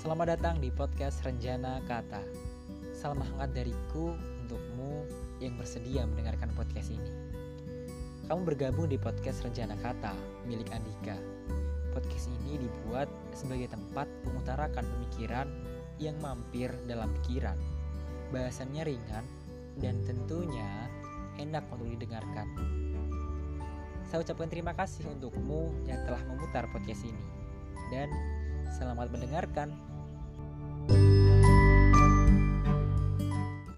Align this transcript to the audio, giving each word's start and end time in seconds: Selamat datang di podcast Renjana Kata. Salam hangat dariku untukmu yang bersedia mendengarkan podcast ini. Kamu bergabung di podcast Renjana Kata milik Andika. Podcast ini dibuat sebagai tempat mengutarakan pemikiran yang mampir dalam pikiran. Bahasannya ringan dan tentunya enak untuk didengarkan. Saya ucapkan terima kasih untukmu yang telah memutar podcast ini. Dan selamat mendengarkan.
Selamat 0.00 0.32
datang 0.32 0.56
di 0.64 0.72
podcast 0.72 1.20
Renjana 1.28 1.76
Kata. 1.84 2.24
Salam 2.96 3.20
hangat 3.20 3.52
dariku 3.52 4.16
untukmu 4.16 5.04
yang 5.44 5.60
bersedia 5.60 6.08
mendengarkan 6.08 6.48
podcast 6.56 6.88
ini. 6.88 7.12
Kamu 8.24 8.48
bergabung 8.48 8.88
di 8.88 8.96
podcast 8.96 9.44
Renjana 9.44 9.76
Kata 9.76 10.16
milik 10.48 10.72
Andika. 10.72 11.20
Podcast 11.92 12.32
ini 12.32 12.64
dibuat 12.64 13.12
sebagai 13.36 13.68
tempat 13.68 14.08
mengutarakan 14.24 14.88
pemikiran 14.88 15.52
yang 16.00 16.16
mampir 16.24 16.72
dalam 16.88 17.12
pikiran. 17.20 17.60
Bahasannya 18.32 18.88
ringan 18.88 19.24
dan 19.84 20.00
tentunya 20.08 20.88
enak 21.36 21.68
untuk 21.76 22.00
didengarkan. 22.00 22.48
Saya 24.08 24.24
ucapkan 24.24 24.48
terima 24.48 24.72
kasih 24.72 25.12
untukmu 25.12 25.76
yang 25.84 26.00
telah 26.08 26.24
memutar 26.24 26.64
podcast 26.72 27.04
ini. 27.04 27.24
Dan 27.92 28.39
selamat 28.70 29.10
mendengarkan. 29.10 29.74